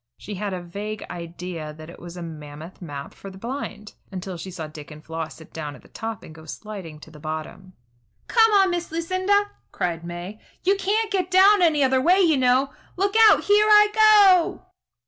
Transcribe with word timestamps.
She 0.17 0.33
had 0.33 0.51
a 0.51 0.63
vague 0.63 1.05
idea 1.11 1.73
that 1.75 1.87
it 1.91 1.99
was 1.99 2.17
a 2.17 2.23
mammoth 2.23 2.81
map 2.81 3.13
for 3.13 3.29
the 3.29 3.37
blind, 3.37 3.93
until 4.11 4.35
she 4.35 4.49
saw 4.49 4.65
Dick 4.65 4.89
and 4.89 5.05
Floss 5.05 5.35
sit 5.35 5.53
down 5.53 5.75
at 5.75 5.83
the 5.83 5.89
top 5.89 6.23
and 6.23 6.33
go 6.33 6.45
sliding 6.45 6.99
to 7.01 7.11
the 7.11 7.19
bottom. 7.19 7.73
"Come 8.27 8.51
on, 8.53 8.71
Miss 8.71 8.91
Lucinda!" 8.91 9.51
cried 9.71 10.03
May. 10.03 10.41
"You 10.63 10.75
can't 10.75 11.11
get 11.11 11.29
down 11.29 11.61
any 11.61 11.83
other 11.83 12.01
way, 12.01 12.19
you 12.19 12.35
know. 12.37 12.73
Look 12.97 13.13
out! 13.29 13.43
Here 13.43 13.67
I 13.69 13.89
go!" 13.93 14.63